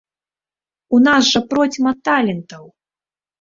[0.97, 2.65] У нас жа процьма талентаў!